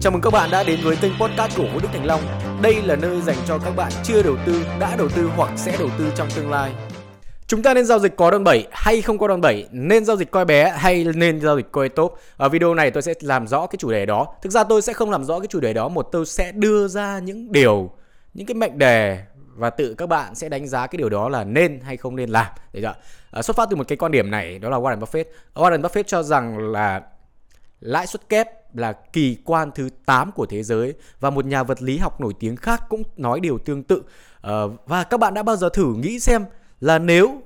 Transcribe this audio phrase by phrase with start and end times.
[0.00, 2.20] Chào mừng các bạn đã đến với kênh podcast của Vũ Đức Thành Long.
[2.62, 5.76] Đây là nơi dành cho các bạn chưa đầu tư, đã đầu tư hoặc sẽ
[5.78, 6.72] đầu tư trong tương lai.
[7.46, 10.16] Chúng ta nên giao dịch có đòn bẩy hay không có đòn bẩy, nên giao
[10.16, 12.18] dịch coi bé hay nên giao dịch coi tốt.
[12.36, 14.26] Ở video này tôi sẽ làm rõ cái chủ đề đó.
[14.42, 16.88] Thực ra tôi sẽ không làm rõ cái chủ đề đó, một tôi sẽ đưa
[16.88, 17.90] ra những điều,
[18.34, 19.22] những cái mệnh đề
[19.56, 22.30] và tự các bạn sẽ đánh giá cái điều đó là nên hay không nên
[22.30, 22.46] làm.
[22.72, 22.94] Đấy ạ.
[23.30, 25.24] À, xuất phát từ một cái quan điểm này đó là Warren Buffett.
[25.54, 27.02] Warren Buffett cho rằng là
[27.80, 31.82] lãi suất kép là kỳ quan thứ 8 của thế giới và một nhà vật
[31.82, 34.02] lý học nổi tiếng khác cũng nói điều tương tự.
[34.40, 36.44] Ờ, và các bạn đã bao giờ thử nghĩ xem
[36.80, 37.42] là nếu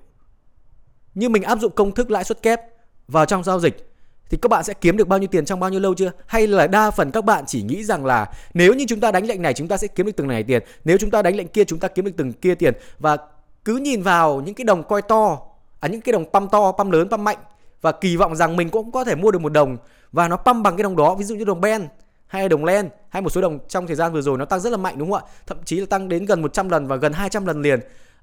[1.15, 2.61] như mình áp dụng công thức lãi suất kép
[3.09, 3.93] vào trong giao dịch
[4.31, 6.11] thì các bạn sẽ kiếm được bao nhiêu tiền trong bao nhiêu lâu chưa?
[6.27, 9.27] Hay là đa phần các bạn chỉ nghĩ rằng là nếu như chúng ta đánh
[9.27, 11.49] lệnh này chúng ta sẽ kiếm được từng này tiền, nếu chúng ta đánh lệnh
[11.49, 13.17] kia chúng ta kiếm được từng kia tiền và
[13.65, 15.39] cứ nhìn vào những cái đồng coi to,
[15.81, 17.39] à những cái đồng păm to, păm lớn, păm mạnh
[17.83, 19.77] và kỳ vọng rằng mình cũng có thể mua được một đồng
[20.13, 21.89] và nó pump bằng cái đồng đó, ví dụ như đồng Ben
[22.27, 24.71] hay đồng len hay một số đồng trong thời gian vừa rồi nó tăng rất
[24.71, 25.31] là mạnh đúng không ạ?
[25.47, 27.81] Thậm chí là tăng đến gần 100 lần và gần 200 lần liền.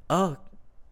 [0.08, 0.36] Ờ,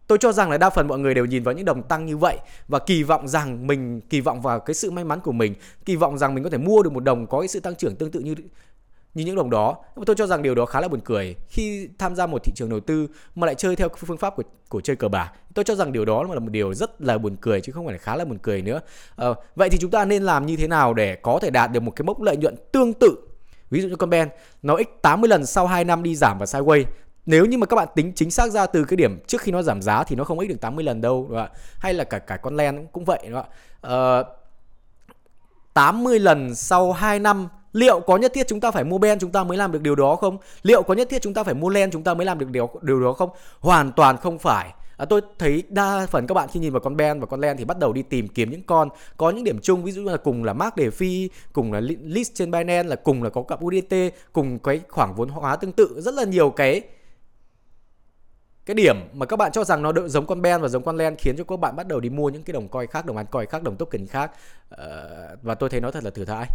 [0.07, 2.17] Tôi cho rằng là đa phần mọi người đều nhìn vào những đồng tăng như
[2.17, 5.53] vậy và kỳ vọng rằng mình kỳ vọng vào cái sự may mắn của mình,
[5.85, 7.95] kỳ vọng rằng mình có thể mua được một đồng có cái sự tăng trưởng
[7.95, 8.35] tương tự như
[9.17, 9.75] như những đồng đó.
[10.05, 12.69] Tôi cho rằng điều đó khá là buồn cười khi tham gia một thị trường
[12.69, 15.31] đầu tư mà lại chơi theo phương pháp của của chơi cờ bạc.
[15.53, 17.93] Tôi cho rằng điều đó là một điều rất là buồn cười chứ không phải
[17.93, 18.81] là khá là buồn cười nữa.
[19.15, 21.79] À, vậy thì chúng ta nên làm như thế nào để có thể đạt được
[21.79, 23.27] một cái mốc lợi nhuận tương tự
[23.69, 24.29] Ví dụ như con Ben
[24.61, 26.83] nó x 80 lần sau 2 năm đi giảm và sideways
[27.25, 29.61] nếu như mà các bạn tính chính xác ra từ cái điểm trước khi nó
[29.61, 31.59] giảm giá thì nó không ít được 80 lần đâu đúng không ạ?
[31.79, 33.55] Hay là cả cả con len cũng vậy đúng không ạ?
[33.81, 34.23] Ờ,
[35.73, 39.31] 80 lần sau 2 năm liệu có nhất thiết chúng ta phải mua ben chúng
[39.31, 40.37] ta mới làm được điều đó không?
[40.63, 42.69] Liệu có nhất thiết chúng ta phải mua len chúng ta mới làm được điều
[42.81, 43.29] điều đó không?
[43.59, 44.73] Hoàn toàn không phải.
[44.97, 47.57] À, tôi thấy đa phần các bạn khi nhìn vào con Ben và con Len
[47.57, 50.11] thì bắt đầu đi tìm kiếm những con có những điểm chung ví dụ như
[50.11, 53.43] là cùng là mark đề phi, cùng là list trên Binance là cùng là có
[53.43, 53.95] cặp UDT,
[54.33, 56.81] cùng cái khoảng vốn hóa tương tự rất là nhiều cái
[58.65, 61.15] cái điểm mà các bạn cho rằng nó giống con Ben và giống con Len
[61.15, 63.49] khiến cho các bạn bắt đầu đi mua những cái đồng coin khác, đồng coin
[63.49, 64.31] khác, đồng token khác
[64.73, 64.79] uh,
[65.41, 66.45] và tôi thấy nó thật là thử thãi.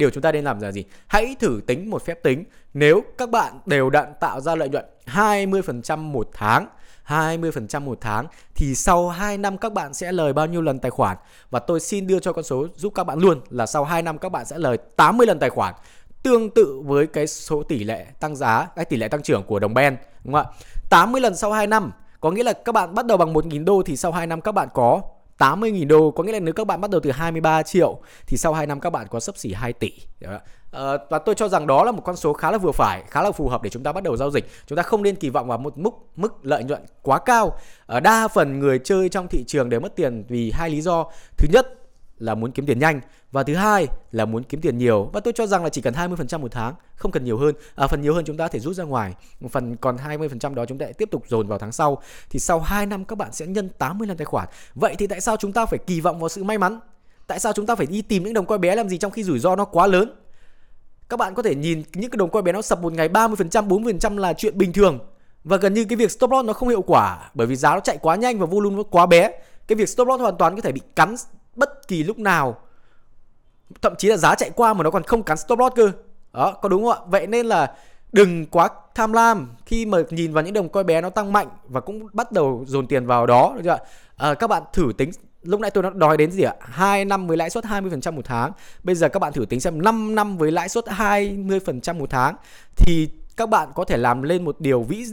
[0.00, 0.84] Điều chúng ta nên làm là gì?
[1.06, 2.44] Hãy thử tính một phép tính.
[2.74, 6.66] Nếu các bạn đều đặn tạo ra lợi nhuận 20% một tháng
[7.06, 10.90] 20% một tháng thì sau 2 năm các bạn sẽ lời bao nhiêu lần tài
[10.90, 11.16] khoản
[11.50, 14.18] và tôi xin đưa cho con số giúp các bạn luôn là sau 2 năm
[14.18, 15.74] các bạn sẽ lời 80 lần tài khoản
[16.22, 19.58] tương tự với cái số tỷ lệ tăng giá, cái tỷ lệ tăng trưởng của
[19.58, 20.52] đồng Ben đúng không ạ?
[20.90, 23.82] 80 lần sau 2 năm có nghĩa là các bạn bắt đầu bằng 1.000 đô
[23.86, 25.02] thì sau 2 năm các bạn có
[25.40, 28.54] 80.000 đô có nghĩa là nếu các bạn bắt đầu từ 23 triệu thì sau
[28.54, 29.92] 2 năm các bạn có sấp xỉ 2 tỷ.
[30.72, 33.22] À, và tôi cho rằng đó là một con số khá là vừa phải, khá
[33.22, 34.50] là phù hợp để chúng ta bắt đầu giao dịch.
[34.66, 37.58] Chúng ta không nên kỳ vọng vào một mức mức lợi nhuận quá cao.
[37.86, 41.06] Ở đa phần người chơi trong thị trường đều mất tiền vì hai lý do.
[41.36, 41.79] Thứ nhất
[42.20, 43.00] là muốn kiếm tiền nhanh
[43.32, 45.10] và thứ hai là muốn kiếm tiền nhiều.
[45.12, 47.54] Và tôi cho rằng là chỉ cần 20% một tháng không cần nhiều hơn.
[47.74, 49.14] À, phần nhiều hơn chúng ta có thể rút ra ngoài.
[49.50, 52.02] Phần còn 20% đó chúng ta tiếp tục dồn vào tháng sau.
[52.30, 54.48] Thì sau 2 năm các bạn sẽ nhân 80 lần tài khoản.
[54.74, 56.80] Vậy thì tại sao chúng ta phải kỳ vọng vào sự may mắn?
[57.26, 59.24] Tại sao chúng ta phải đi tìm những đồng coi bé làm gì trong khi
[59.24, 60.14] rủi ro nó quá lớn?
[61.08, 63.68] Các bạn có thể nhìn những cái đồng coi bé nó sập một ngày 30%
[63.68, 64.98] 40% là chuyện bình thường.
[65.44, 67.80] Và gần như cái việc stop loss nó không hiệu quả bởi vì giá nó
[67.80, 69.30] chạy quá nhanh và volume nó quá bé.
[69.66, 71.14] Cái việc stop loss hoàn toàn có thể bị cắn
[71.56, 72.56] bất kỳ lúc nào.
[73.82, 75.92] Thậm chí là giá chạy qua mà nó còn không cắn stop loss cơ.
[76.32, 77.06] Đó có đúng không ạ?
[77.06, 77.74] Vậy nên là
[78.12, 81.48] đừng quá tham lam khi mà nhìn vào những đồng coi bé nó tăng mạnh
[81.68, 83.78] và cũng bắt đầu dồn tiền vào đó được chưa
[84.16, 85.10] à, các bạn thử tính
[85.42, 86.54] lúc nãy tôi đã nói đến gì ạ?
[86.60, 88.52] 2 năm với lãi suất 20% một tháng.
[88.82, 92.36] Bây giờ các bạn thử tính xem 5 năm với lãi suất 20% một tháng
[92.76, 95.04] thì các bạn có thể làm lên một điều vĩ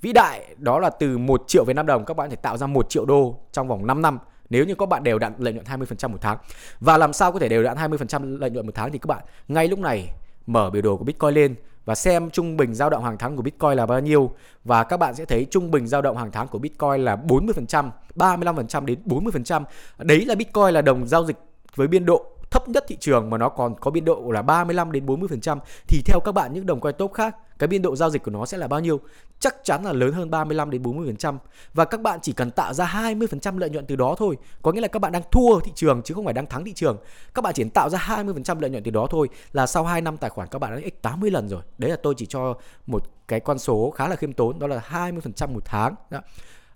[0.00, 2.66] vĩ đại đó là từ 1 triệu Việt Nam đồng các bạn thể tạo ra
[2.66, 4.18] 1 triệu đô trong vòng 5 năm
[4.50, 6.38] nếu như các bạn đều đặn lợi nhuận 20% một tháng.
[6.80, 9.24] Và làm sao có thể đều đặn 20% lợi nhuận một tháng thì các bạn
[9.48, 10.08] ngay lúc này
[10.46, 13.42] mở biểu đồ của Bitcoin lên và xem trung bình dao động hàng tháng của
[13.42, 14.30] Bitcoin là bao nhiêu
[14.64, 17.90] và các bạn sẽ thấy trung bình dao động hàng tháng của Bitcoin là 40%,
[18.16, 19.64] 35% đến 40%.
[19.98, 21.36] Đấy là Bitcoin là đồng giao dịch
[21.74, 24.92] với biên độ thấp nhất thị trường mà nó còn có biên độ là 35
[24.92, 25.58] đến 40%
[25.88, 28.30] thì theo các bạn những đồng coin top khác cái biên độ giao dịch của
[28.30, 29.00] nó sẽ là bao nhiêu?
[29.40, 31.38] Chắc chắn là lớn hơn 35 đến 40%
[31.74, 34.36] và các bạn chỉ cần tạo ra 20% lợi nhuận từ đó thôi.
[34.62, 36.72] Có nghĩa là các bạn đang thua thị trường chứ không phải đang thắng thị
[36.72, 36.96] trường.
[37.34, 40.16] Các bạn chỉ tạo ra 20% lợi nhuận từ đó thôi là sau 2 năm
[40.16, 41.62] tài khoản các bạn đã x 80 lần rồi.
[41.78, 42.54] Đấy là tôi chỉ cho
[42.86, 45.94] một cái con số khá là khiêm tốn đó là 20% một tháng.
[46.10, 46.20] Đó.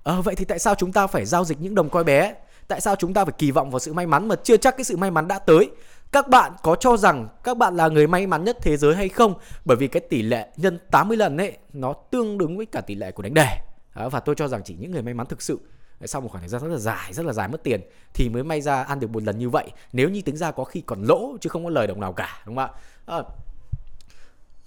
[0.05, 2.35] À, vậy thì tại sao chúng ta phải giao dịch những đồng coi bé?
[2.69, 4.85] Tại sao chúng ta phải kỳ vọng vào sự may mắn mà chưa chắc cái
[4.85, 5.71] sự may mắn đã tới?
[6.13, 9.09] Các bạn có cho rằng các bạn là người may mắn nhất thế giới hay
[9.09, 9.35] không?
[9.65, 12.95] Bởi vì cái tỷ lệ nhân 80 lần ấy nó tương ứng với cả tỷ
[12.95, 13.49] lệ của đánh đề.
[13.95, 15.59] Đó, và tôi cho rằng chỉ những người may mắn thực sự
[16.05, 17.81] sau một khoảng thời gian rất là dài, rất là dài mất tiền
[18.15, 19.71] thì mới may ra ăn được một lần như vậy.
[19.93, 22.43] Nếu như tính ra có khi còn lỗ chứ không có lời đồng nào cả,
[22.47, 22.71] đúng không ạ?
[23.07, 23.23] À,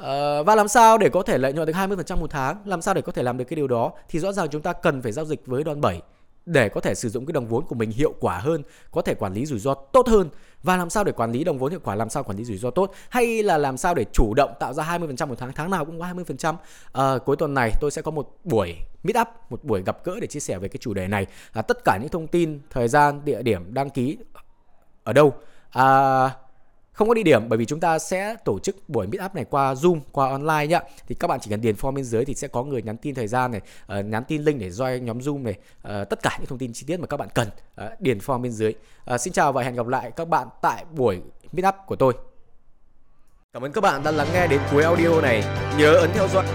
[0.02, 2.58] Uh, và làm sao để có thể lợi nhuận được 20% một tháng?
[2.66, 3.92] Làm sao để có thể làm được cái điều đó?
[4.10, 6.02] Thì rõ ràng chúng ta cần phải giao dịch với đòn bẩy
[6.52, 9.14] để có thể sử dụng cái đồng vốn của mình hiệu quả hơn, có thể
[9.14, 10.30] quản lý rủi ro tốt hơn
[10.64, 12.58] và làm sao để quản lý đồng vốn hiệu quả, làm sao quản lý rủi
[12.58, 15.72] ro tốt hay là làm sao để chủ động tạo ra 20% một tháng, tháng
[15.72, 16.56] nào cũng có 20%.
[16.56, 16.60] À,
[16.92, 20.20] ờ, cuối tuần này tôi sẽ có một buổi meet up, một buổi gặp gỡ
[20.22, 21.26] để chia sẻ về cái chủ đề này.
[21.54, 24.18] À, tất cả những thông tin, thời gian, địa điểm đăng ký
[25.04, 25.34] ở đâu.
[25.72, 26.30] À,
[26.92, 29.74] không có địa điểm bởi vì chúng ta sẽ tổ chức buổi meetup này qua
[29.74, 30.80] Zoom, qua online nhá.
[31.08, 33.16] Thì các bạn chỉ cần điền form bên dưới thì sẽ có người nhắn tin
[33.16, 33.62] thời gian này,
[34.00, 35.56] uh, nhắn tin link để join nhóm Zoom này,
[36.02, 38.42] uh, tất cả những thông tin chi tiết mà các bạn cần uh, điền form
[38.42, 38.74] bên dưới.
[39.14, 41.22] Uh, xin chào và hẹn gặp lại các bạn tại buổi
[41.52, 42.14] meetup của tôi.
[43.54, 45.44] Cảm ơn các bạn đã lắng nghe đến cuối audio này.
[45.78, 46.46] Nhớ ấn theo dõi